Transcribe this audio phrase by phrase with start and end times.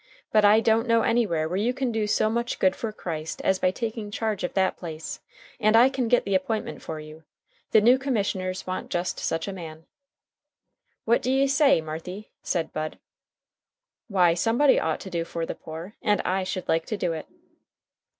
[0.31, 3.59] But I don't know anywhere where you can do so much good for Christ as
[3.59, 5.19] by taking charge of that place,
[5.59, 7.23] and I can get the appointment for you.
[7.69, 9.85] The new commissioners want just such a man."
[11.05, 12.97] "What d'ye say, Marthy?" said Bud.
[14.07, 17.27] "Why, somebody ought to do for the poor, and I should like to do it."